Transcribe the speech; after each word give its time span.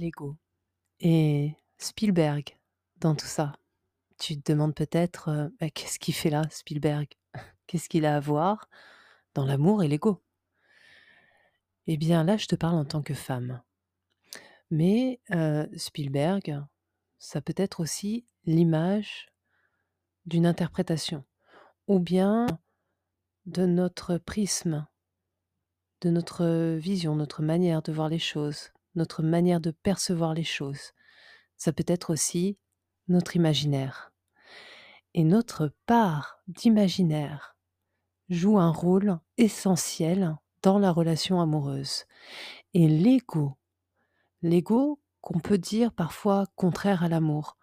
L'ego 0.00 0.38
et 1.00 1.54
Spielberg 1.76 2.58
dans 2.96 3.14
tout 3.14 3.26
ça. 3.26 3.52
Tu 4.18 4.40
te 4.40 4.50
demandes 4.50 4.74
peut-être, 4.74 5.28
heu, 5.28 5.54
bah, 5.60 5.68
qu'est-ce 5.68 5.98
qu'il 5.98 6.14
fait 6.14 6.30
là 6.30 6.42
Spielberg? 6.50 7.06
Qu'est-ce 7.66 7.90
qu'il 7.90 8.06
a 8.06 8.16
à 8.16 8.20
voir 8.20 8.70
dans 9.34 9.44
l'amour 9.44 9.82
et 9.82 9.88
l'ego? 9.88 10.22
Eh 11.86 11.98
bien 11.98 12.24
là, 12.24 12.38
je 12.38 12.46
te 12.46 12.56
parle 12.56 12.76
en 12.76 12.86
tant 12.86 13.02
que 13.02 13.12
femme. 13.12 13.60
Mais 14.70 15.20
heu, 15.34 15.68
Spielberg, 15.76 16.64
ça 17.18 17.42
peut 17.42 17.54
être 17.58 17.80
aussi 17.80 18.26
l'image 18.46 19.26
d'une 20.24 20.46
interprétation 20.46 21.24
ou 21.88 21.98
bien 21.98 22.46
de 23.44 23.66
notre 23.66 24.16
prisme, 24.16 24.86
de 26.00 26.08
notre 26.08 26.76
vision, 26.76 27.16
notre 27.16 27.42
manière 27.42 27.82
de 27.82 27.92
voir 27.92 28.08
les 28.08 28.18
choses, 28.18 28.72
notre 28.94 29.22
manière 29.22 29.60
de 29.60 29.70
percevoir 29.70 30.34
les 30.34 30.44
choses. 30.44 30.92
Ça 31.56 31.72
peut 31.72 31.84
être 31.86 32.10
aussi 32.10 32.58
notre 33.08 33.36
imaginaire. 33.36 34.12
Et 35.14 35.24
notre 35.24 35.72
part 35.86 36.40
d'imaginaire 36.46 37.56
joue 38.28 38.58
un 38.58 38.70
rôle 38.70 39.18
essentiel 39.36 40.36
dans 40.62 40.78
la 40.78 40.92
relation 40.92 41.40
amoureuse. 41.40 42.04
Et 42.74 42.86
l'ego, 42.86 43.56
l'ego 44.42 45.00
qu'on 45.20 45.40
peut 45.40 45.58
dire 45.58 45.92
parfois 45.92 46.46
contraire 46.54 47.02
à 47.02 47.08
l'amour, 47.08 47.56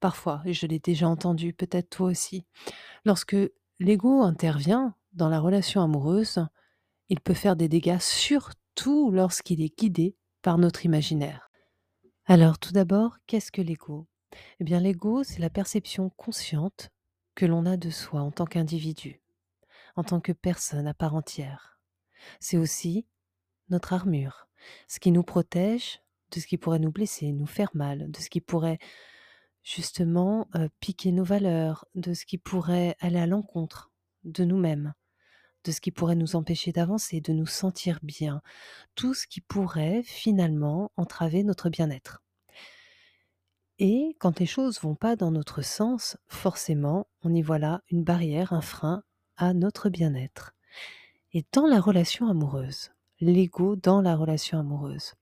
parfois, 0.00 0.42
et 0.44 0.52
je 0.52 0.66
l'ai 0.66 0.78
déjà 0.78 1.08
entendu, 1.08 1.52
peut-être 1.52 1.90
toi 1.90 2.08
aussi, 2.08 2.44
lorsque 3.04 3.36
l'ego 3.78 4.22
intervient 4.22 4.94
dans 5.12 5.28
la 5.28 5.40
relation 5.40 5.82
amoureuse, 5.82 6.46
il 7.08 7.20
peut 7.20 7.34
faire 7.34 7.56
des 7.56 7.68
dégâts 7.68 8.00
surtout 8.00 9.10
lorsqu'il 9.10 9.60
est 9.60 9.76
guidé 9.76 10.16
par 10.42 10.58
notre 10.58 10.84
imaginaire. 10.84 11.50
Alors 12.26 12.58
tout 12.58 12.72
d'abord, 12.72 13.18
qu'est-ce 13.26 13.52
que 13.52 13.62
l'ego? 13.62 14.06
Eh 14.60 14.64
bien 14.64 14.80
l'ego, 14.80 15.22
c'est 15.22 15.40
la 15.40 15.50
perception 15.50 16.10
consciente 16.10 16.90
que 17.34 17.46
l'on 17.46 17.66
a 17.66 17.76
de 17.76 17.90
soi 17.90 18.20
en 18.20 18.30
tant 18.30 18.46
qu'individu, 18.46 19.22
en 19.96 20.04
tant 20.04 20.20
que 20.20 20.32
personne 20.32 20.86
à 20.86 20.94
part 20.94 21.14
entière. 21.14 21.78
C'est 22.40 22.58
aussi 22.58 23.06
notre 23.68 23.92
armure, 23.92 24.48
ce 24.88 25.00
qui 25.00 25.10
nous 25.10 25.22
protège 25.22 26.00
de 26.30 26.40
ce 26.40 26.46
qui 26.46 26.58
pourrait 26.58 26.78
nous 26.78 26.92
blesser, 26.92 27.32
nous 27.32 27.46
faire 27.46 27.70
mal, 27.74 28.10
de 28.10 28.18
ce 28.18 28.30
qui 28.30 28.40
pourrait 28.40 28.78
justement 29.62 30.48
euh, 30.54 30.68
piquer 30.80 31.12
nos 31.12 31.24
valeurs, 31.24 31.86
de 31.94 32.14
ce 32.14 32.24
qui 32.24 32.38
pourrait 32.38 32.96
aller 33.00 33.18
à 33.18 33.26
l'encontre 33.26 33.92
de 34.24 34.44
nous-mêmes, 34.44 34.94
de 35.64 35.72
ce 35.72 35.80
qui 35.80 35.90
pourrait 35.90 36.16
nous 36.16 36.36
empêcher 36.36 36.72
d'avancer, 36.72 37.20
de 37.20 37.32
nous 37.32 37.46
sentir 37.46 37.98
bien, 38.02 38.42
tout 38.94 39.14
ce 39.14 39.26
qui 39.26 39.40
pourrait 39.40 40.02
finalement 40.04 40.90
entraver 40.96 41.44
notre 41.44 41.70
bien-être. 41.70 42.22
Et 43.78 44.16
quand 44.20 44.38
les 44.38 44.46
choses 44.46 44.80
vont 44.80 44.94
pas 44.94 45.16
dans 45.16 45.30
notre 45.30 45.62
sens, 45.62 46.16
forcément, 46.28 47.08
on 47.22 47.34
y 47.34 47.42
voit 47.42 47.58
là 47.58 47.82
une 47.90 48.04
barrière, 48.04 48.52
un 48.52 48.60
frein 48.60 49.02
à 49.36 49.54
notre 49.54 49.88
bien-être. 49.88 50.54
Et 51.32 51.44
dans 51.52 51.66
la 51.66 51.80
relation 51.80 52.28
amoureuse, 52.28 52.92
l'ego 53.20 53.76
dans 53.76 54.00
la 54.00 54.14
relation 54.14 54.58
amoureuse, 54.58 55.14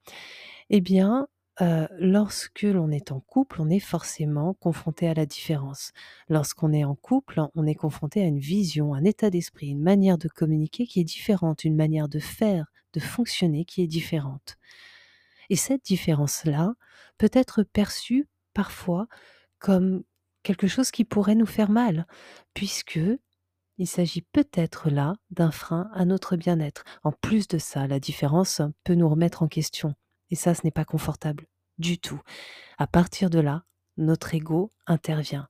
eh 0.69 0.81
bien, 0.81 1.29
euh, 1.61 1.87
lorsque 1.99 2.63
l'on 2.63 2.91
est 2.91 3.13
en 3.13 3.21
couple, 3.21 3.61
on 3.61 3.69
est 3.69 3.81
forcément 3.81 4.55
confronté 4.55 5.09
à 5.09 5.15
la 5.15 5.27
différence. 5.27 5.93
Lorsqu'on 6.29 6.73
est 6.73 6.85
en 6.85 6.95
couple, 6.95 7.43
on 7.55 7.67
est 7.67 7.75
confronté 7.75 8.23
à 8.23 8.27
une 8.27 8.39
vision, 8.39 8.95
un 8.95 9.05
état 9.05 9.29
d'esprit, 9.29 9.69
une 9.69 9.83
manière 9.83 10.17
de 10.17 10.29
communiquer 10.29 10.87
qui 10.87 11.01
est 11.01 11.05
différente, 11.05 11.65
une 11.65 11.77
manière 11.77 12.09
de 12.09 12.19
faire, 12.19 12.67
de 12.95 13.01
fonctionner 13.01 13.67
qui 13.67 13.83
est 13.83 13.87
différente. 13.87 14.57
Et 15.51 15.57
cette 15.57 15.85
différence-là 15.85 16.75
peut 17.19 17.31
être 17.35 17.63
perçue 17.63 18.27
parfois 18.55 19.07
comme 19.59 20.03
quelque 20.43 20.67
chose 20.67 20.91
qui 20.91 21.05
pourrait 21.05 21.35
nous 21.35 21.47
faire 21.47 21.71
mal, 21.71 22.07
puisque 22.55 23.01
il 23.77 23.87
s'agit 23.87 24.23
peut-être 24.23 24.89
là 24.89 25.15
d'un 25.31 25.51
frein 25.51 25.91
à 25.93 26.07
notre 26.07 26.37
bien-être. 26.37 26.85
En 27.03 27.13
plus 27.13 27.49
de 27.49 27.59
ça, 27.59 27.87
la 27.87 28.01
différence 28.01 28.63
peut 28.85 28.95
nous 28.95 29.09
remettre 29.09 29.43
en 29.43 29.49
question. 29.49 29.95
Et 30.31 30.37
ça, 30.37 30.55
ce 30.55 30.63
n'est 30.65 30.71
pas 30.71 30.85
confortable 30.85 31.50
du 31.81 31.99
tout. 31.99 32.21
À 32.79 32.87
partir 32.87 33.31
de 33.31 33.41
là, 33.41 33.65
notre 33.97 34.35
ego 34.35 34.73
intervient. 34.87 35.49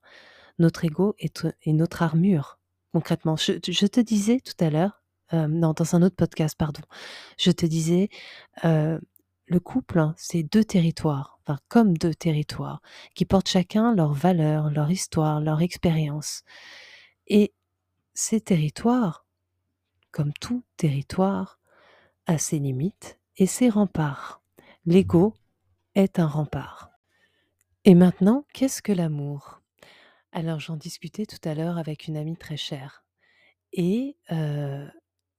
Notre 0.59 0.85
ego 0.85 1.15
est, 1.19 1.45
notre 1.67 2.01
armure, 2.01 2.59
concrètement. 2.93 3.35
Je, 3.35 3.53
te 3.87 3.99
disais 3.99 4.39
tout 4.39 4.63
à 4.63 4.69
l'heure, 4.69 5.03
euh, 5.33 5.47
non, 5.47 5.73
dans 5.73 5.95
un 5.95 6.01
autre 6.01 6.15
podcast, 6.15 6.55
pardon, 6.57 6.81
je 7.37 7.51
te 7.51 7.65
disais, 7.65 8.09
euh, 8.65 8.99
le 9.47 9.59
couple, 9.59 9.99
hein, 9.99 10.13
c'est 10.17 10.43
deux 10.43 10.63
territoires, 10.63 11.39
enfin 11.41 11.59
comme 11.67 11.97
deux 11.97 12.13
territoires, 12.13 12.81
qui 13.15 13.25
portent 13.25 13.49
chacun 13.49 13.93
leurs 13.95 14.13
valeurs, 14.13 14.69
leur 14.69 14.91
histoire, 14.91 15.41
leur 15.41 15.61
expérience. 15.61 16.43
Et 17.27 17.53
ces 18.13 18.41
territoires, 18.41 19.25
comme 20.11 20.33
tout 20.33 20.63
territoire, 20.77 21.59
a 22.27 22.37
ses 22.37 22.59
limites 22.59 23.19
et 23.37 23.47
ses 23.47 23.69
remparts. 23.69 24.41
L'ego 24.85 25.33
est 25.95 26.19
un 26.19 26.27
rempart. 26.27 26.91
Et 27.83 27.95
maintenant, 27.95 28.45
qu'est-ce 28.53 28.81
que 28.81 28.91
l'amour? 28.91 29.61
Alors 30.31 30.59
j'en 30.59 30.77
discutais 30.77 31.25
tout 31.25 31.39
à 31.43 31.55
l'heure 31.55 31.77
avec 31.77 32.07
une 32.07 32.15
amie 32.15 32.37
très 32.37 32.57
chère. 32.57 33.03
Et 33.73 34.17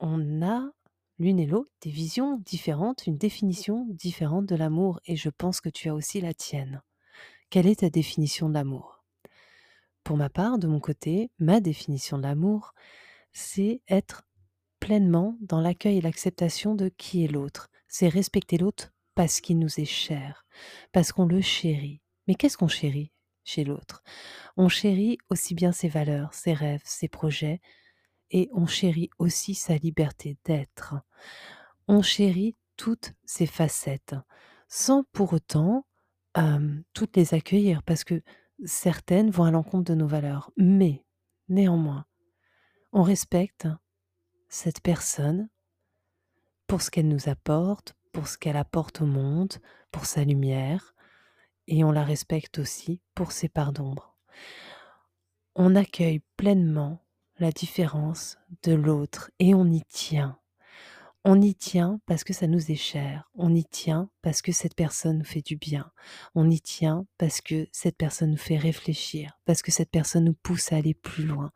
on 0.01 0.43
a 0.43 0.71
l'une 1.19 1.39
et 1.39 1.47
l'autre 1.47 1.71
des 1.83 1.91
visions 1.91 2.39
différentes, 2.39 3.07
une 3.07 3.19
définition 3.19 3.87
différente 3.91 4.47
de 4.47 4.57
l'amour, 4.57 5.01
et 5.07 5.17
je 5.17 5.29
pense 5.29 5.61
que 5.61 5.69
tu 5.69 5.89
as 5.89 5.95
aussi 5.95 6.21
la 6.21 6.35
tienne. 6.35 6.83
Quelle 7.49 7.67
est 7.67 7.81
ta 7.81 7.91
définition 7.91 8.49
de 8.49 8.55
l'amour? 8.55 9.05
Pour 10.03 10.17
ma 10.17 10.31
part, 10.31 10.59
de 10.59 10.67
mon 10.67 10.81
côté, 10.81 11.31
ma 11.39 11.61
définition 11.61 12.17
de 12.17 12.23
l'amour, 12.23 12.75
c'est 13.33 13.83
être 13.89 14.25
pleinement 14.81 15.39
dans 15.41 15.61
l'accueil 15.61 15.99
et 15.99 16.01
l'acceptation 16.01 16.75
de 16.75 16.89
qui 16.89 17.25
est 17.25 17.29
l'autre. 17.29 17.69
C'est 17.87 18.09
respecter 18.09 18.59
l'autre 18.59 18.92
parce 19.15 19.41
qu'il 19.41 19.59
nous 19.59 19.81
est 19.81 19.85
cher, 19.85 20.47
parce 20.93 21.13
qu'on 21.13 21.27
le 21.27 21.41
chérit. 21.41 22.01
Mais 22.27 22.35
qu'est-ce 22.35 22.57
qu'on 22.57 22.69
chérit 22.69 23.13
chez 23.45 23.65
l'autre? 23.65 24.03
On 24.57 24.69
chérit 24.69 25.19
aussi 25.29 25.55
bien 25.55 25.73
ses 25.73 25.89
valeurs, 25.89 26.33
ses 26.35 26.53
rêves, 26.53 26.83
ses 26.85 27.09
projets, 27.09 27.61
et 28.31 28.49
on 28.53 28.67
chérit 28.67 29.11
aussi 29.19 29.55
sa 29.55 29.77
liberté 29.77 30.39
d'être. 30.45 30.95
On 31.89 32.01
chérit 32.01 32.57
toutes 32.77 33.13
ses 33.25 33.47
facettes, 33.47 34.15
sans 34.69 35.05
pour 35.13 35.33
autant 35.35 35.87
toutes 36.95 37.17
les 37.17 37.35
accueillir, 37.35 37.83
parce 37.83 38.05
que 38.05 38.23
certaines 38.65 39.31
vont 39.31 39.45
à 39.45 39.51
l'encontre 39.51 39.85
de 39.85 39.95
nos 39.95 40.07
valeurs. 40.07 40.51
Mais, 40.57 41.05
néanmoins, 41.49 42.07
on 42.93 43.03
respecte 43.03 43.69
cette 44.49 44.81
personne 44.81 45.51
pour 46.67 46.81
ce 46.81 46.91
qu'elle 46.91 47.09
nous 47.09 47.29
apporte, 47.29 47.95
pour 48.13 48.29
ce 48.29 48.39
qu'elle 48.39 48.57
apporte 48.57 49.01
au 49.01 49.07
monde, 49.07 49.55
pour 49.91 50.07
sa 50.07 50.25
lumière, 50.25 50.95
et 51.67 51.85
on 51.85 51.93
la 51.93 52.05
respecte 52.05 52.59
aussi 52.59 53.01
pour 53.15 53.33
ses 53.33 53.49
parts 53.49 53.73
d'ombre. 53.73 54.17
On 55.55 55.75
accueille 55.75 56.23
pleinement 56.37 57.05
la 57.39 57.51
différence 57.51 58.39
de 58.63 58.73
l'autre 58.73 59.31
et 59.39 59.55
on 59.55 59.67
y 59.67 59.83
tient. 59.83 60.39
On 61.25 61.41
y 61.41 61.55
tient 61.55 62.01
parce 62.07 62.25
que 62.25 62.33
ça 62.33 62.49
nous 62.49 62.73
est 62.73 62.77
cher. 62.77 63.31
On 63.35 63.55
y 63.55 63.65
tient 63.65 64.11
parce 64.23 64.43
que 64.43 64.51
cette 64.51 64.75
personne 64.75 65.19
nous 65.19 65.25
fait 65.25 65.43
du 65.43 65.57
bien. 65.57 65.93
On 66.35 66.51
y 66.51 66.61
tient 66.61 67.07
parce 67.17 67.41
que 67.41 67.69
cette 67.71 67.97
personne 67.97 68.33
nous 68.33 68.37
fait 68.37 68.57
réfléchir, 68.57 69.39
parce 69.45 69.63
que 69.63 69.71
cette 69.71 69.91
personne 69.91 70.25
nous 70.25 70.35
pousse 70.35 70.73
à 70.73 70.77
aller 70.77 70.95
plus 70.95 71.25
loin 71.25 71.53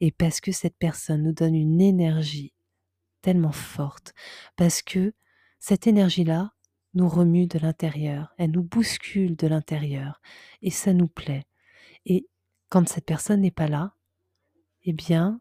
et 0.00 0.12
parce 0.12 0.40
que 0.40 0.52
cette 0.52 0.76
personne 0.78 1.24
nous 1.24 1.32
donne 1.32 1.56
une 1.56 1.80
énergie 1.80 2.54
tellement 3.20 3.52
forte, 3.52 4.14
parce 4.54 4.82
que 4.82 5.12
cette 5.58 5.86
énergie-là 5.86 6.52
nous 6.94 7.08
remue 7.08 7.46
de 7.46 7.58
l'intérieur, 7.58 8.32
elle 8.38 8.50
nous 8.52 8.62
bouscule 8.62 9.36
de 9.36 9.46
l'intérieur 9.46 10.20
et 10.62 10.70
ça 10.70 10.92
nous 10.92 11.08
plaît. 11.08 11.46
Et 12.06 12.26
quand 12.68 12.88
cette 12.88 13.04
personne 13.04 13.42
n'est 13.42 13.50
pas 13.50 13.68
là, 13.68 13.94
eh 14.82 14.92
bien, 14.92 15.40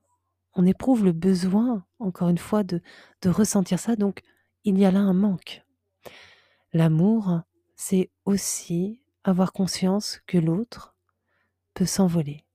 on 0.53 0.65
éprouve 0.65 1.05
le 1.05 1.13
besoin, 1.13 1.85
encore 1.99 2.29
une 2.29 2.37
fois, 2.37 2.63
de, 2.63 2.81
ressentir 3.25 3.79
ça. 3.79 3.95
Donc, 3.95 4.21
il 4.63 4.77
y 4.77 4.85
a 4.85 4.91
là 4.91 4.99
un 4.99 5.13
manque. 5.13 5.63
L'amour, 6.73 7.41
c'est 7.75 8.11
aussi 8.25 9.01
avoir 9.23 9.53
conscience 9.53 10.19
que 10.25 10.37
l'autre 10.37 10.95
peut 11.73 11.85
s'envoler, 11.85 12.45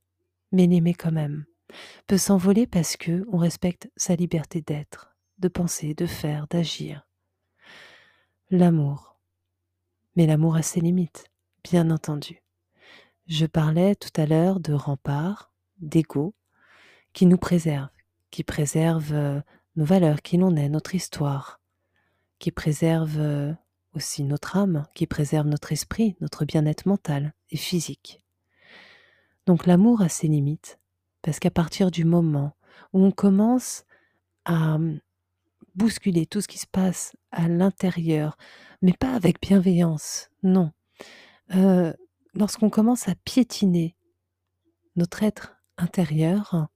mais 0.50 0.66
l'aimer 0.66 0.94
quand 0.94 1.12
même. 1.12 1.44
Peut 2.06 2.18
s'envoler 2.18 2.66
parce 2.66 2.96
que 2.96 3.24
on 3.30 3.38
respecte 3.38 3.90
sa 3.96 4.16
liberté 4.16 4.60
d'être, 4.60 5.16
de 5.38 5.48
penser, 5.48 5.94
de 5.94 6.06
faire, 6.06 6.46
d'agir. 6.48 7.06
L'amour. 8.54 9.16
Mais 10.14 10.26
l'amour 10.26 10.56
a 10.56 10.62
ses 10.62 10.80
limites, 10.80 11.24
bien 11.64 11.90
entendu. 11.90 12.42
Je 13.26 13.46
parlais 13.46 13.94
tout 13.94 14.12
à 14.20 14.26
l'heure 14.26 14.60
de 14.60 14.74
remparts, 14.74 15.54
d'ego, 15.78 16.34
qui 17.14 17.24
nous 17.24 17.38
préserve, 17.38 17.88
qui 18.30 18.44
préserve 18.44 19.14
euh, 19.14 19.40
nos 19.76 19.86
valeurs, 19.86 20.20
qui 20.20 20.36
l'on 20.36 20.54
est, 20.54 20.68
notre 20.68 20.94
histoire, 20.94 21.62
qui 22.38 22.50
préserve 22.50 23.18
euh, 23.18 23.54
aussi 23.94 24.22
notre 24.22 24.58
âme, 24.58 24.86
qui 24.94 25.06
préserve 25.06 25.46
notre 25.46 25.72
esprit, 25.72 26.14
notre 26.20 26.44
bien-être 26.44 26.84
mental 26.84 27.32
et 27.48 27.56
physique. 27.56 28.22
Donc 29.46 29.64
l'amour 29.64 30.02
a 30.02 30.10
ses 30.10 30.28
limites, 30.28 30.78
parce 31.22 31.38
qu'à 31.38 31.50
partir 31.50 31.90
du 31.90 32.04
moment 32.04 32.54
où 32.92 33.02
on 33.02 33.12
commence 33.12 33.86
à 34.44 34.76
bousculer 35.74 36.26
tout 36.26 36.40
ce 36.40 36.48
qui 36.48 36.58
se 36.58 36.66
passe 36.66 37.16
à 37.30 37.48
l'intérieur, 37.48 38.36
mais 38.82 38.92
pas 38.92 39.14
avec 39.14 39.40
bienveillance, 39.40 40.30
non. 40.42 40.72
Euh, 41.54 41.92
lorsqu'on 42.34 42.70
commence 42.70 43.08
à 43.08 43.14
piétiner 43.24 43.96
notre 44.96 45.22
être 45.22 45.56
intérieur, 45.78 46.68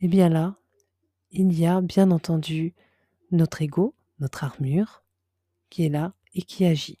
eh 0.00 0.08
bien 0.08 0.28
là, 0.28 0.56
il 1.30 1.52
y 1.52 1.66
a 1.66 1.80
bien 1.80 2.10
entendu 2.10 2.74
notre 3.30 3.62
ego, 3.62 3.94
notre 4.20 4.44
armure, 4.44 5.02
qui 5.70 5.84
est 5.84 5.90
là 5.90 6.14
et 6.34 6.42
qui 6.42 6.64
agit. 6.64 7.00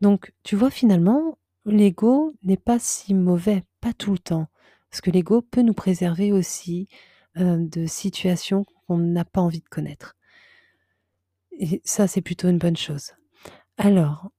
Donc, 0.00 0.32
tu 0.42 0.56
vois, 0.56 0.70
finalement, 0.70 1.38
l'ego 1.64 2.34
n'est 2.42 2.56
pas 2.56 2.78
si 2.78 3.14
mauvais, 3.14 3.64
pas 3.80 3.92
tout 3.92 4.12
le 4.12 4.18
temps, 4.18 4.48
parce 4.90 5.00
que 5.00 5.10
l'ego 5.10 5.40
peut 5.40 5.62
nous 5.62 5.74
préserver 5.74 6.32
aussi 6.32 6.88
euh, 7.36 7.56
de 7.58 7.86
situations 7.86 8.64
qu'on 8.86 8.98
n'a 8.98 9.24
pas 9.24 9.40
envie 9.40 9.60
de 9.60 9.68
connaître. 9.68 10.16
Et 11.58 11.80
ça, 11.84 12.06
c'est 12.06 12.20
plutôt 12.20 12.48
une 12.48 12.58
bonne 12.58 12.76
chose. 12.76 13.12
Alors, 13.76 14.30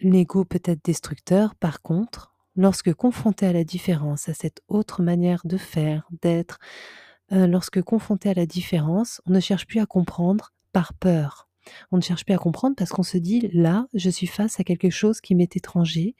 l'ego 0.00 0.44
peut 0.44 0.62
être 0.64 0.84
destructeur, 0.84 1.54
par 1.54 1.82
contre, 1.82 2.34
lorsque 2.56 2.92
confronté 2.92 3.46
à 3.46 3.52
la 3.52 3.64
différence, 3.64 4.28
à 4.28 4.34
cette 4.34 4.62
autre 4.68 5.02
manière 5.02 5.42
de 5.44 5.56
faire, 5.56 6.08
d'être, 6.22 6.58
euh, 7.32 7.46
lorsque 7.46 7.82
confronté 7.82 8.28
à 8.28 8.34
la 8.34 8.46
différence, 8.46 9.20
on 9.26 9.32
ne 9.32 9.40
cherche 9.40 9.66
plus 9.66 9.80
à 9.80 9.86
comprendre 9.86 10.52
par 10.72 10.94
peur. 10.94 11.48
On 11.92 11.96
ne 11.96 12.02
cherche 12.02 12.24
plus 12.24 12.34
à 12.34 12.38
comprendre 12.38 12.74
parce 12.76 12.90
qu'on 12.90 13.04
se 13.04 13.18
dit, 13.18 13.48
là, 13.52 13.86
je 13.94 14.10
suis 14.10 14.26
face 14.26 14.58
à 14.58 14.64
quelque 14.64 14.90
chose 14.90 15.20
qui 15.20 15.34
m'est 15.34 15.56
étranger 15.56 16.16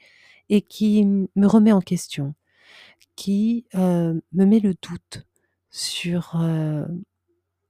et 0.49 0.61
qui 0.61 1.05
me 1.05 1.47
remet 1.47 1.71
en 1.71 1.81
question, 1.81 2.33
qui 3.15 3.65
euh, 3.75 4.19
me 4.31 4.45
met 4.45 4.59
le 4.59 4.73
doute 4.73 5.25
sur 5.69 6.39
euh, 6.39 6.85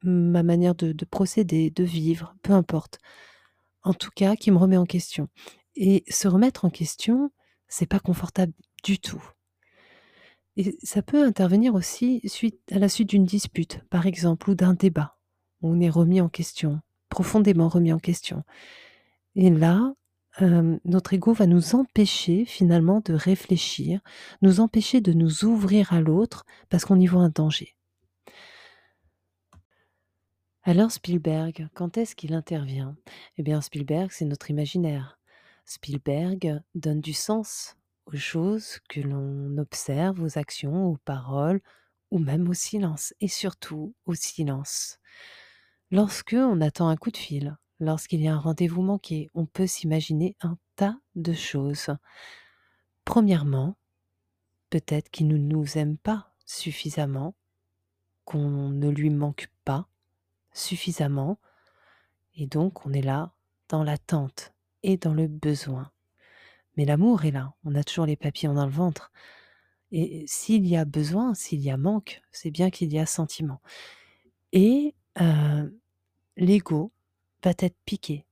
ma 0.03 0.43
manière 0.43 0.75
de, 0.75 0.91
de 0.91 1.05
procéder, 1.05 1.69
de 1.69 1.83
vivre, 1.83 2.35
peu 2.41 2.53
importe. 2.53 2.99
En 3.83 3.93
tout 3.93 4.11
cas, 4.15 4.35
qui 4.35 4.51
me 4.51 4.57
remet 4.57 4.77
en 4.77 4.85
question. 4.85 5.27
Et 5.75 6.03
se 6.09 6.27
remettre 6.27 6.65
en 6.65 6.69
question, 6.69 7.31
c'est 7.67 7.87
pas 7.87 7.99
confortable 7.99 8.53
du 8.83 8.99
tout. 8.99 9.23
Et 10.55 10.77
ça 10.83 11.01
peut 11.01 11.23
intervenir 11.23 11.73
aussi 11.73 12.21
suite, 12.25 12.59
à 12.71 12.77
la 12.79 12.89
suite 12.89 13.09
d'une 13.09 13.25
dispute, 13.25 13.79
par 13.89 14.05
exemple, 14.05 14.51
ou 14.51 14.55
d'un 14.55 14.73
débat, 14.73 15.17
où 15.61 15.69
on 15.69 15.79
est 15.79 15.89
remis 15.89 16.21
en 16.21 16.29
question, 16.29 16.81
profondément 17.09 17.69
remis 17.69 17.91
en 17.91 17.99
question. 17.99 18.43
Et 19.35 19.49
là, 19.49 19.93
euh, 20.41 20.77
notre 20.85 21.13
ego 21.13 21.33
va 21.33 21.47
nous 21.47 21.75
empêcher 21.75 22.45
finalement 22.45 23.01
de 23.03 23.13
réfléchir, 23.13 24.01
nous 24.41 24.59
empêcher 24.59 25.01
de 25.01 25.13
nous 25.13 25.43
ouvrir 25.45 25.93
à 25.93 26.01
l'autre 26.01 26.45
parce 26.69 26.85
qu'on 26.85 26.99
y 26.99 27.07
voit 27.07 27.21
un 27.21 27.29
danger. 27.29 27.75
Alors 30.65 30.91
Spielberg, 30.93 31.67
quand 31.73 31.97
est-ce 31.97 32.15
qu'il 32.15 32.33
intervient? 32.33 32.95
Eh 33.37 33.43
bien 33.43 33.59
Spielberg, 33.59 34.11
c'est 34.13 34.23
notre 34.23 34.49
imaginaire. 34.49 35.19
Spielberg 35.65 36.61
donne 36.73 37.01
du 37.01 37.11
sens 37.11 37.75
aux 38.05 38.15
choses 38.15 38.79
que 38.87 39.01
l'on 39.01 39.57
observe, 39.57 40.23
aux 40.23 40.37
actions, 40.37 40.85
aux 40.85 40.95
paroles, 41.03 41.59
ou 42.11 42.19
même 42.19 42.47
au 42.47 42.53
silence, 42.53 43.13
et 43.19 43.27
surtout 43.27 43.93
au 44.05 44.13
silence. 44.13 44.99
Lorsque 45.91 46.35
on 46.37 46.61
attend 46.61 46.87
un 46.87 46.95
coup 46.95 47.11
de 47.11 47.17
fil, 47.17 47.57
lorsqu'il 47.81 48.21
y 48.21 48.29
a 48.29 48.33
un 48.33 48.39
rendez-vous 48.39 48.83
manqué, 48.83 49.29
on 49.33 49.45
peut 49.45 49.67
s'imaginer 49.67 50.37
un 50.39 50.57
tas 50.77 50.97
de 51.15 51.33
choses. 51.33 51.89
Premièrement, 53.03 53.75
peut-être 54.69 55.09
qu'il 55.09 55.27
ne 55.27 55.37
nous 55.37 55.77
aime 55.77 55.97
pas 55.97 56.33
suffisamment, 56.45 57.35
qu'on 58.23 58.69
ne 58.69 58.87
lui 58.87 59.09
manque 59.09 59.49
suffisamment, 60.53 61.39
et 62.35 62.47
donc 62.47 62.85
on 62.85 62.93
est 62.93 63.01
là 63.01 63.33
dans 63.69 63.83
l'attente 63.83 64.53
et 64.83 64.97
dans 64.97 65.13
le 65.13 65.27
besoin. 65.27 65.91
Mais 66.75 66.85
l'amour 66.85 67.25
est 67.25 67.31
là, 67.31 67.53
on 67.63 67.75
a 67.75 67.83
toujours 67.83 68.05
les 68.05 68.15
papillons 68.15 68.53
dans 68.53 68.65
le 68.65 68.71
ventre. 68.71 69.11
Et 69.91 70.25
s'il 70.27 70.65
y 70.65 70.75
a 70.75 70.85
besoin, 70.85 71.35
s'il 71.35 71.61
y 71.61 71.69
a 71.69 71.77
manque, 71.77 72.21
c'est 72.31 72.49
bien 72.49 72.71
qu'il 72.71 72.91
y 72.91 72.97
a 72.97 73.05
sentiment. 73.05 73.61
Et 74.51 74.95
euh, 75.21 75.69
l'ego 76.35 76.91
va 77.43 77.51
être 77.59 77.77
piqué. 77.85 78.25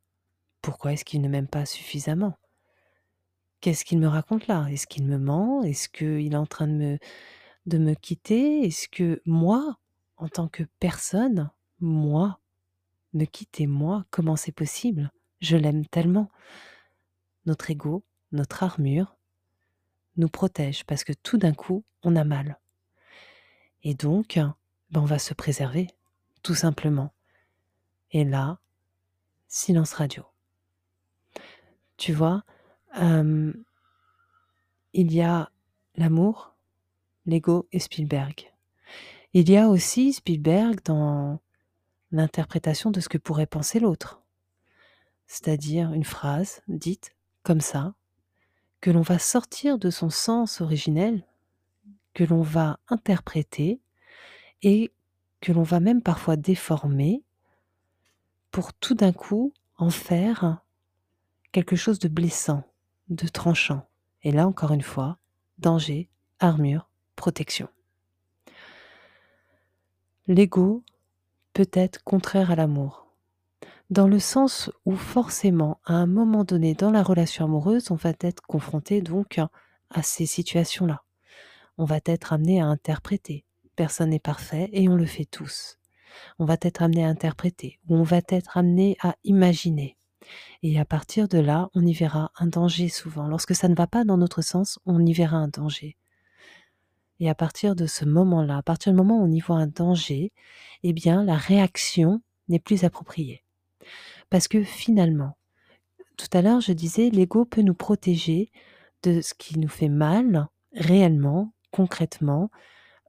Pourquoi 0.62 0.94
est-ce 0.94 1.06
qu'il 1.06 1.22
ne 1.22 1.30
m'aime 1.30 1.48
pas 1.48 1.66
suffisamment? 1.66 2.38
Qu'est-ce 3.60 3.86
qu'il 3.86 4.00
me 4.00 4.08
raconte 4.08 4.48
là? 4.48 4.68
Est-ce 4.72 4.88
qu'il 4.88 5.06
me 5.06 5.20
ment? 5.20 5.62
Est-ce 5.62 5.88
qu'il 5.88 6.34
est 6.34 6.38
en 6.38 6.48
train 6.48 6.68
de 6.68 6.74
me, 6.74 7.00
de 7.68 7.78
me 7.78 7.94
quitter? 7.94 8.66
Est-ce 8.66 8.88
que 8.88 9.22
moi, 9.26 9.78
en 10.18 10.28
tant 10.28 10.48
que 10.48 10.64
personne, 10.80 11.52
moi, 11.82 12.40
me 13.14 13.26
quitter 13.26 13.68
moi, 13.68 14.06
comment 14.10 14.36
c'est 14.36 14.52
possible? 14.52 15.12
Je 15.42 15.58
l'aime 15.58 15.86
tellement. 15.86 16.32
Notre 17.46 17.72
ego 17.72 18.04
notre 18.32 18.64
armure, 18.64 19.18
nous 20.18 20.30
protège 20.30 20.84
parce 20.86 21.04
que 21.04 21.14
tout 21.14 21.38
d'un 21.38 21.54
coup, 21.54 21.84
on 22.04 22.16
a 22.16 22.24
mal. 22.24 22.60
Et 23.84 23.94
donc, 23.94 24.36
ben 24.36 25.02
on 25.02 25.06
va 25.06 25.20
se 25.20 25.34
préserver, 25.34 25.88
tout 26.44 26.56
simplement. 26.56 27.14
Et 28.12 28.24
là, 28.24 28.60
silence 29.48 29.94
radio. 29.94 30.24
Tu 31.98 32.14
vois, 32.14 32.44
il 32.96 33.64
y 34.94 35.22
a 35.22 35.52
l'amour, 35.96 36.56
l'ego 37.26 37.68
et 37.72 37.80
Spielberg. 37.80 38.52
Il 39.34 39.50
y 39.50 39.58
a 39.58 39.70
aussi 39.70 40.14
Spielberg 40.14 40.82
dans 40.84 41.40
l'interprétation 42.12 42.92
de 42.92 43.00
ce 43.00 43.10
que 43.10 43.18
pourrait 43.18 43.46
penser 43.46 43.80
l'autre. 43.80 44.22
C'est-à-dire 45.28 45.94
une 45.94 46.04
phrase 46.04 46.62
dite 46.68 47.16
comme 47.44 47.62
ça, 47.62 47.94
que 48.82 48.92
l'on 48.92 49.02
va 49.02 49.20
sortir 49.20 49.78
de 49.78 49.90
son 49.90 50.10
sens 50.10 50.60
originel, 50.62 51.26
que 52.14 52.24
l'on 52.24 52.42
va 52.42 52.80
interpréter 52.88 53.80
et 54.62 54.92
que 55.40 55.52
l'on 55.52 55.64
va 55.64 55.80
même 55.80 56.02
parfois 56.02 56.36
déformer 56.36 57.24
pour 58.52 58.74
tout 58.74 58.96
d'un 58.96 59.14
coup 59.14 59.54
en 59.78 59.90
faire 59.90 60.62
quelque 61.52 61.76
chose 61.76 62.00
de 62.00 62.08
blessant, 62.08 62.64
de 63.10 63.28
tranchant. 63.28 63.88
Et 64.24 64.32
là, 64.32 64.48
encore 64.48 64.72
une 64.72 64.82
fois, 64.82 65.18
danger, 65.58 66.10
armure, 66.40 66.90
protection. 67.16 67.68
L'ego 70.28 70.84
peut 71.54 71.70
être 71.74 72.04
contraire 72.04 72.52
à 72.52 72.56
l'amour 72.56 73.02
dans 73.92 74.08
le 74.08 74.20
sens 74.20 74.72
où 74.86 74.96
forcément, 74.96 75.80
à 75.84 75.94
un 75.96 76.08
moment 76.08 76.46
donné 76.46 76.74
dans 76.74 76.92
la 76.92 77.04
relation 77.04 77.44
amoureuse, 77.44 77.92
on 77.92 77.96
va 77.96 78.14
être 78.22 78.42
confronté 78.42 79.02
donc 79.02 79.40
à 79.90 80.02
ces 80.02 80.26
situations-là. 80.26 81.04
On 81.78 81.84
va 81.84 82.00
être 82.06 82.32
amené 82.32 82.62
à 82.62 82.68
interpréter. 82.68 83.44
Personne 83.76 84.12
n'est 84.12 84.20
parfait 84.20 84.70
et 84.72 84.88
on 84.88 84.96
le 84.96 85.06
fait 85.06 85.26
tous. 85.26 85.78
On 86.40 86.46
va 86.46 86.56
être 86.62 86.82
amené 86.82 87.04
à 87.04 87.10
interpréter 87.10 87.80
ou 87.88 87.98
on 87.98 88.04
va 88.04 88.22
être 88.30 88.58
amené 88.58 88.96
à 89.02 89.16
imaginer. 89.26 89.98
Et 90.64 90.80
à 90.80 90.86
partir 90.86 91.28
de 91.28 91.40
là, 91.40 91.70
on 91.74 91.86
y 91.86 91.94
verra 91.94 92.32
un 92.38 92.48
danger 92.48 92.88
souvent. 92.88 93.28
Lorsque 93.28 93.56
ça 93.56 93.68
ne 93.68 93.76
va 93.76 93.88
pas 93.88 94.06
dans 94.06 94.18
notre 94.18 94.42
sens, 94.42 94.80
on 94.86 95.06
y 95.06 95.12
verra 95.12 95.36
un 95.36 95.50
danger. 95.50 95.98
Et 97.22 97.30
à 97.30 97.36
partir 97.36 97.76
de 97.76 97.86
ce 97.86 98.04
moment-là, 98.04 98.58
à 98.58 98.64
partir 98.64 98.92
du 98.92 98.98
moment 98.98 99.20
où 99.20 99.24
on 99.24 99.32
y 99.32 99.40
voit 99.40 99.58
un 99.58 99.68
danger, 99.68 100.34
eh 100.82 100.92
bien, 100.92 101.24
la 101.24 101.38
réaction 101.38 102.24
n'est 102.50 102.60
plus 102.60 102.84
appropriée. 102.84 103.44
Parce 104.32 104.48
que 104.48 104.64
finalement, 104.64 105.38
tout 106.18 106.28
à 106.34 106.42
l'heure, 106.42 106.62
je 106.62 106.74
disais, 106.74 107.12
l'ego 107.12 107.46
peut 107.46 107.62
nous 107.62 107.76
protéger 107.76 108.52
de 109.04 109.22
ce 109.22 109.36
qui 109.36 109.60
nous 109.60 109.68
fait 109.68 109.88
mal, 109.88 110.48
réellement, 110.74 111.54
concrètement. 111.70 112.50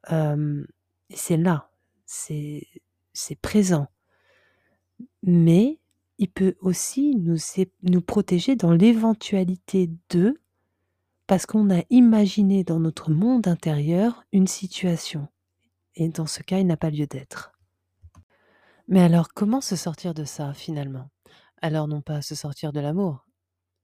c'est 0.08 1.36
là, 1.38 1.70
c'est 2.04 3.40
présent. 3.40 3.88
Mais 5.22 5.78
il 6.18 6.28
peut 6.28 6.56
aussi 6.60 7.16
nous, 7.16 7.38
nous 7.82 8.02
protéger 8.02 8.56
dans 8.56 8.72
l'éventualité 8.72 9.90
de, 10.10 10.38
parce 11.26 11.46
qu'on 11.46 11.70
a 11.70 11.82
imaginé 11.90 12.64
dans 12.64 12.80
notre 12.80 13.10
monde 13.10 13.48
intérieur 13.48 14.24
une 14.32 14.46
situation. 14.46 15.28
Et 15.94 16.08
dans 16.08 16.26
ce 16.26 16.42
cas, 16.42 16.58
il 16.58 16.66
n'a 16.66 16.76
pas 16.76 16.90
lieu 16.90 17.06
d'être. 17.06 17.52
Mais 18.88 19.00
alors, 19.00 19.28
comment 19.32 19.60
se 19.60 19.76
sortir 19.76 20.14
de 20.14 20.24
ça 20.24 20.52
finalement? 20.54 21.08
Alors, 21.60 21.86
non 21.86 22.00
pas 22.00 22.22
se 22.22 22.34
sortir 22.34 22.72
de 22.72 22.80
l'amour, 22.80 23.26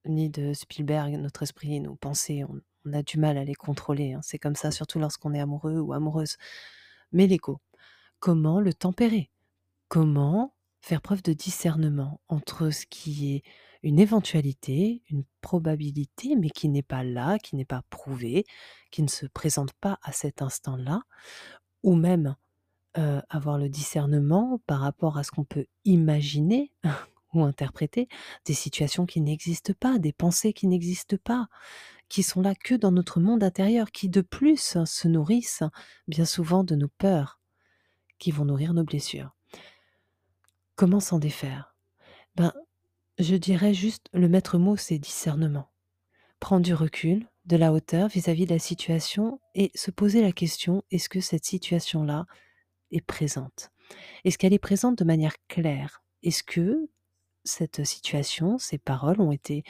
ni 0.04 0.28
de 0.30 0.52
Spielberg, 0.52 1.12
notre 1.14 1.42
esprit, 1.42 1.80
nos 1.80 1.94
pensées, 1.96 2.44
on, 2.44 2.60
a 2.92 3.02
du 3.02 3.18
mal 3.18 3.36
à 3.36 3.44
les 3.44 3.54
contrôler. 3.54 4.14
Hein. 4.14 4.20
C'est 4.22 4.38
comme 4.38 4.56
ça, 4.56 4.70
surtout 4.70 4.98
lorsqu'on 4.98 5.34
est 5.34 5.40
amoureux 5.40 5.78
ou 5.78 5.92
amoureuse. 5.92 6.36
Mais 7.12 7.26
l'ego, 7.26 7.60
comment 8.18 8.60
le 8.60 8.72
tempérer? 8.72 9.30
Comment 9.88 10.54
faire 10.80 11.02
preuve 11.02 11.22
de 11.22 11.34
discernement 11.34 12.20
entre 12.28 12.70
ce 12.70 12.86
qui 12.86 13.34
est 13.34 13.42
une 13.82 13.98
éventualité, 13.98 15.02
une 15.10 15.24
probabilité, 15.40 16.36
mais 16.36 16.50
qui 16.50 16.68
n'est 16.68 16.82
pas 16.82 17.04
là, 17.04 17.38
qui 17.38 17.56
n'est 17.56 17.64
pas 17.64 17.82
prouvée, 17.90 18.44
qui 18.90 19.02
ne 19.02 19.08
se 19.08 19.26
présente 19.26 19.72
pas 19.74 19.98
à 20.02 20.12
cet 20.12 20.42
instant-là, 20.42 21.02
ou 21.82 21.94
même 21.94 22.34
avoir 23.28 23.58
le 23.58 23.68
discernement 23.68 24.60
par 24.66 24.80
rapport 24.80 25.18
à 25.18 25.22
ce 25.22 25.30
qu'on 25.30 25.44
peut 25.44 25.66
imaginer 25.84 26.72
ou 27.34 27.44
interpréter, 27.44 28.08
des 28.44 28.54
situations 28.54 29.06
qui 29.06 29.20
n'existent 29.20 29.74
pas, 29.78 29.98
des 29.98 30.12
pensées 30.12 30.52
qui 30.52 30.66
n'existent 30.66 31.18
pas, 31.22 31.48
qui 32.08 32.22
sont 32.22 32.40
là 32.40 32.54
que 32.54 32.74
dans 32.74 32.90
notre 32.90 33.20
monde 33.20 33.44
intérieur, 33.44 33.90
qui 33.90 34.08
de 34.08 34.22
plus 34.22 34.78
se 34.84 35.08
nourrissent 35.08 35.62
bien 36.06 36.24
souvent 36.24 36.64
de 36.64 36.74
nos 36.74 36.88
peurs, 36.88 37.38
qui 38.18 38.30
vont 38.30 38.46
nourrir 38.46 38.74
nos 38.74 38.84
blessures. 38.84 39.34
Comment 40.74 41.00
s'en 41.00 41.18
défaire? 41.18 41.74
Ben, 42.34 42.52
je 43.18 43.34
dirais 43.34 43.74
juste 43.74 44.06
le 44.12 44.28
maître 44.28 44.58
mot, 44.58 44.76
c'est 44.76 44.98
discernement. 44.98 45.68
Prendre 46.40 46.64
du 46.64 46.74
recul, 46.74 47.26
de 47.46 47.56
la 47.56 47.72
hauteur 47.72 48.08
vis-à-vis 48.08 48.46
de 48.46 48.52
la 48.52 48.58
situation 48.58 49.40
et 49.54 49.70
se 49.74 49.90
poser 49.90 50.22
la 50.22 50.32
question 50.32 50.84
est-ce 50.90 51.08
que 51.08 51.20
cette 51.20 51.44
situation-là 51.44 52.26
est 52.92 53.00
présente? 53.00 53.70
Est-ce 54.24 54.38
qu'elle 54.38 54.52
est 54.52 54.58
présente 54.58 54.98
de 54.98 55.04
manière 55.04 55.34
claire? 55.48 56.02
Est-ce 56.22 56.42
que 56.42 56.88
cette 57.44 57.84
situation, 57.84 58.58
ces 58.58 58.78
paroles 58.78 59.20
ont 59.20 59.32
été, 59.32 59.64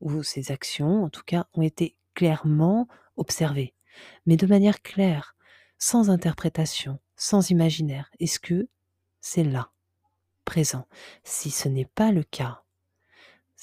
ou 0.00 0.22
ces 0.22 0.52
actions 0.52 1.04
en 1.04 1.08
tout 1.08 1.22
cas, 1.24 1.46
ont 1.54 1.62
été 1.62 1.96
clairement 2.14 2.86
observées, 3.16 3.74
mais 4.26 4.36
de 4.36 4.46
manière 4.46 4.82
claire, 4.82 5.34
sans 5.78 6.10
interprétation, 6.10 7.00
sans 7.16 7.50
imaginaire 7.50 8.10
Est-ce 8.20 8.38
que 8.38 8.68
c'est 9.20 9.44
là, 9.44 9.72
présent? 10.44 10.86
Si 11.24 11.50
ce 11.50 11.68
n'est 11.68 11.86
pas 11.86 12.12
le 12.12 12.22
cas, 12.22 12.63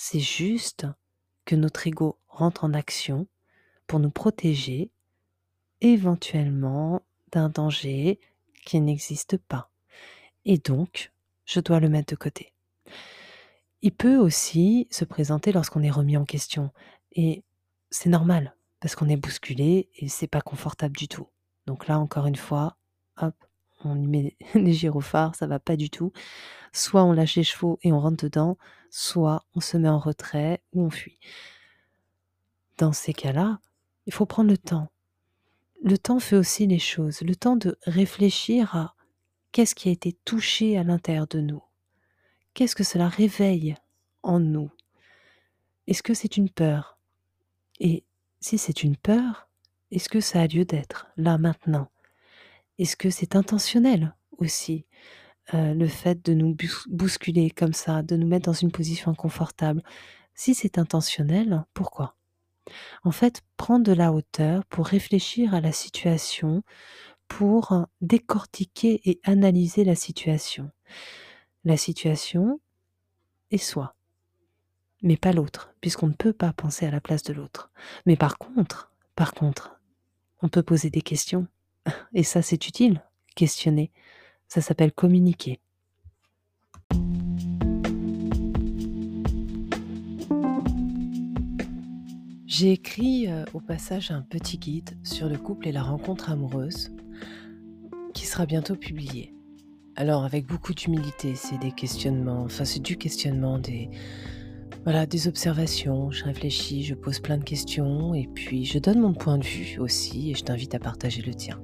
c'est 0.04 0.20
juste 0.20 0.88
que 1.46 1.56
notre 1.56 1.86
ego 1.86 2.18
rentre 2.28 2.64
en 2.64 2.74
action 2.74 3.28
pour 3.86 4.00
nous 4.00 4.10
protéger 4.10 4.90
éventuellement 5.80 7.04
d'un 7.32 7.50
danger 7.50 8.20
qui 8.66 8.82
n'existe 8.82 9.38
pas. 9.38 9.70
Et 10.44 10.58
donc, 10.58 11.12
je 11.46 11.60
dois 11.60 11.80
le 11.80 11.88
mettre 11.88 12.14
de 12.14 12.18
côté. 12.18 12.52
Il 13.84 13.92
peut 13.92 14.18
aussi 14.18 14.88
se 14.90 15.06
présenter 15.06 15.52
lorsqu'on 15.52 15.84
est 15.84 15.92
remis 15.92 16.18
en 16.18 16.26
question. 16.26 16.72
Et 17.12 17.44
c'est 17.92 18.10
normal, 18.10 18.56
parce 18.80 18.96
qu'on 18.96 19.08
est 19.08 19.18
bousculé 19.18 19.88
et 19.96 20.10
c'est 20.10 20.26
pas 20.26 20.42
confortable 20.42 20.98
du 20.98 21.08
tout. 21.08 21.28
Donc 21.68 21.88
là, 21.88 22.00
encore 22.00 22.26
une 22.26 22.36
fois, 22.36 22.76
hop, 23.18 23.36
on 23.84 24.02
y 24.02 24.08
met 24.08 24.36
les 24.56 24.74
gyrophares, 24.74 25.36
ça 25.36 25.46
va 25.46 25.60
pas 25.60 25.76
du 25.76 25.92
tout. 25.92 26.12
Soit 26.74 27.04
on 27.04 27.14
lâche 27.14 27.36
les 27.36 27.44
chevaux 27.44 27.78
et 27.84 27.92
on 27.92 28.00
rentre 28.00 28.24
dedans, 28.24 28.58
soit 28.92 29.46
on 29.56 29.62
se 29.62 29.78
met 29.78 29.90
en 29.90 29.98
retrait 29.98 30.62
ou 30.74 30.84
on 30.84 30.90
fuit. 30.92 31.18
Dans 32.78 32.94
ces 32.94 33.14
cas-là, 33.14 33.60
il 34.06 34.14
faut 34.14 34.26
prendre 34.28 34.52
le 34.52 34.58
temps. 34.58 34.92
Le 35.84 35.98
temps 35.98 36.20
fait 36.20 36.36
aussi 36.36 36.68
les 36.68 36.78
choses, 36.78 37.22
le 37.22 37.36
temps 37.36 37.56
de 37.56 37.78
réfléchir 37.88 38.76
à 38.76 38.96
qu'est-ce 39.52 39.74
qui 39.74 39.90
a 39.90 39.92
été 39.92 40.14
touché 40.26 40.78
à 40.78 40.84
l'intérieur 40.84 41.26
de 41.28 41.40
nous. 41.40 41.64
Qu'est-ce 42.54 42.76
que 42.76 42.84
cela 42.84 43.08
réveille 43.08 43.76
en 44.22 44.40
nous? 44.40 44.70
Est-ce 45.88 46.04
que 46.04 46.14
c'est 46.14 46.38
une 46.38 46.50
peur? 46.50 47.00
Et 47.80 48.04
si 48.40 48.58
c'est 48.58 48.84
une 48.84 48.98
peur, 48.98 49.48
est-ce 49.90 50.10
que 50.10 50.20
ça 50.20 50.42
a 50.42 50.48
lieu 50.48 50.66
d'être 50.66 51.08
là 51.18 51.38
maintenant? 51.38 51.90
Est-ce 52.78 52.96
que 52.96 53.10
c'est 53.10 53.36
intentionnel 53.36 54.16
aussi? 54.38 54.86
Euh, 55.54 55.74
le 55.74 55.88
fait 55.88 56.26
de 56.26 56.34
nous 56.34 56.56
bousculer 56.88 57.50
comme 57.50 57.74
ça, 57.74 58.04
de 58.04 58.16
nous 58.16 58.28
mettre 58.28 58.46
dans 58.46 58.54
une 58.54 58.72
position 58.72 59.12
inconfortable 59.12 59.84
Si 60.34 60.54
c'est 60.54 60.78
intentionnel, 60.78 61.66
pourquoi? 61.74 62.16
En 63.04 63.12
fait, 63.12 63.42
prendre 63.58 63.86
de 63.86 63.92
la 63.92 64.14
hauteur 64.14 64.66
pour 64.66 64.88
réfléchir 64.88 65.54
à 65.54 65.62
la 65.62 65.72
situation, 65.72 66.64
pour 67.28 67.86
décortiquer 68.02 69.02
et 69.06 69.20
analyser 69.24 69.84
la 69.84 69.96
situation. 69.96 70.70
La 71.64 71.78
situation 71.78 72.60
est 73.52 73.58
soi, 73.58 73.96
mais 75.02 75.18
pas 75.18 75.34
l'autre, 75.34 75.74
puisqu'on 75.82 76.08
ne 76.08 76.14
peut 76.14 76.34
pas 76.34 76.54
penser 76.54 76.86
à 76.86 76.92
la 76.92 77.02
place 77.02 77.24
de 77.24 77.34
l'autre. 77.34 77.72
Mais 78.06 78.16
par 78.16 78.38
contre, 78.38 78.92
par 79.16 79.34
contre, 79.34 79.80
on 80.42 80.50
peut 80.50 80.64
poser 80.64 80.90
des 80.90 81.02
questions 81.02 81.48
et 82.14 82.24
ça, 82.24 82.42
c'est 82.42 82.68
utile, 82.68 83.04
questionner. 83.36 83.92
Ça 84.54 84.60
s'appelle 84.60 84.92
communiquer. 84.92 85.62
J'ai 92.46 92.74
écrit 92.74 93.30
euh, 93.30 93.46
au 93.54 93.62
passage 93.62 94.12
un 94.12 94.22
petit 94.22 94.58
guide 94.58 94.98
sur 95.06 95.30
le 95.30 95.38
couple 95.38 95.70
et 95.70 95.72
la 95.72 95.82
rencontre 95.82 96.30
amoureuse 96.32 96.92
qui 98.14 98.26
sera 98.26 98.46
bientôt 98.46 98.76
publié. 98.76 99.34
Alors 99.96 100.26
avec 100.26 100.48
beaucoup 100.48 100.74
d'humilité, 100.74 101.36
c'est 101.36 101.58
des 101.58 101.72
questionnements, 101.72 102.44
enfin 102.44 102.66
c'est 102.66 102.82
du 102.82 102.98
questionnement, 102.98 103.58
des 103.58 103.90
voilà, 104.84 105.06
des 105.06 105.30
observations, 105.30 106.12
je 106.12 106.26
réfléchis, 106.26 106.84
je 106.84 106.94
pose 106.94 107.22
plein 107.22 107.38
de 107.38 107.46
questions 107.46 108.14
et 108.14 108.28
puis 108.28 108.66
je 108.66 108.80
donne 108.80 109.00
mon 109.00 109.14
point 109.14 109.38
de 109.38 109.46
vue 109.46 109.80
aussi 109.80 110.30
et 110.30 110.34
je 110.36 110.44
t'invite 110.44 110.76
à 110.76 110.80
partager 110.80 111.22
le 111.22 111.34
tien. 111.34 111.62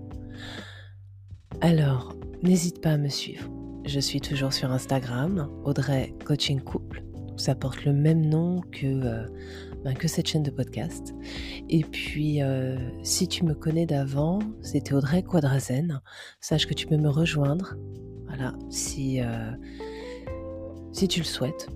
Alors, 1.59 2.15
n'hésite 2.43 2.81
pas 2.81 2.91
à 2.91 2.97
me 2.97 3.09
suivre. 3.09 3.49
Je 3.85 3.99
suis 3.99 4.19
toujours 4.19 4.51
sur 4.53 4.71
Instagram, 4.71 5.49
Audrey 5.63 6.13
Coaching 6.25 6.59
Couple. 6.59 7.03
Ça 7.37 7.55
porte 7.55 7.85
le 7.85 7.93
même 7.93 8.25
nom 8.25 8.61
que, 8.71 8.85
euh, 8.85 9.25
ben, 9.83 9.93
que 9.93 10.07
cette 10.07 10.27
chaîne 10.27 10.43
de 10.43 10.51
podcast. 10.51 11.13
Et 11.69 11.83
puis, 11.83 12.41
euh, 12.41 12.77
si 13.03 13.27
tu 13.27 13.45
me 13.45 13.53
connais 13.53 13.85
d'avant, 13.85 14.39
c'était 14.61 14.93
Audrey 14.93 15.23
Quadrazen. 15.23 16.01
Sache 16.41 16.65
que 16.65 16.73
tu 16.73 16.87
peux 16.87 16.97
me 16.97 17.09
rejoindre. 17.09 17.75
Voilà, 18.25 18.53
si, 18.69 19.21
euh, 19.21 19.51
si 20.91 21.07
tu 21.07 21.19
le 21.19 21.25
souhaites, 21.25 21.69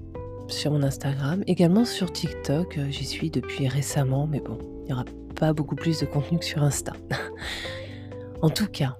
sur 0.48 0.72
mon 0.72 0.84
Instagram. 0.84 1.44
Également 1.48 1.86
sur 1.86 2.12
TikTok, 2.12 2.77
j'y 2.89 3.06
suis 3.06 3.30
depuis 3.30 3.68
récemment, 3.68 4.27
mais 4.27 4.41
bon, 4.41 4.58
il 4.82 4.88
n'y 4.88 4.94
aura 4.94 5.06
pas 5.36 5.53
beaucoup 5.53 5.75
plus 5.75 6.00
de 6.00 6.06
contenu 6.06 6.39
que 6.39 6.46
sur 6.46 6.62
Insta. 6.62 6.94
en 8.41 8.50
tout 8.50 8.68
cas, 8.68 8.98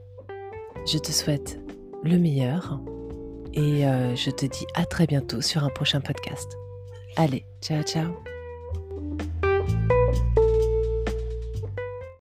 je 0.86 0.98
te 0.98 1.12
souhaite 1.12 1.60
le 2.04 2.18
meilleur 2.18 2.80
et 3.54 3.86
euh, 3.86 4.16
je 4.16 4.32
te 4.32 4.46
dis 4.46 4.66
à 4.76 4.86
très 4.86 5.08
bientôt 5.08 5.42
sur 5.42 5.64
un 5.64 5.70
prochain 5.70 6.02
podcast. 6.02 6.52
Allez, 7.18 7.46
ciao 7.62 7.84
ciao 7.84 8.41